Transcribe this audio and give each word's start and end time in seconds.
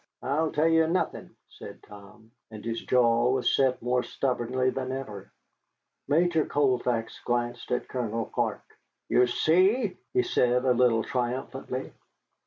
"I 0.23 0.49
tell 0.49 0.67
you 0.67 0.87
nothin'," 0.87 1.35
said 1.47 1.83
Tom, 1.83 2.31
and 2.49 2.65
his 2.65 2.81
jaw 2.81 3.29
was 3.29 3.55
set 3.55 3.83
more 3.83 4.01
stubbornly 4.01 4.71
than 4.71 4.91
ever. 4.91 5.31
Major 6.07 6.43
Colfax 6.43 7.19
glanced 7.23 7.69
at 7.71 7.87
Colonel 7.87 8.25
Clark. 8.25 8.63
"You 9.09 9.27
see!" 9.27 9.99
he 10.11 10.23
said 10.23 10.65
a 10.65 10.73
little 10.73 11.03
triumphantly. 11.03 11.93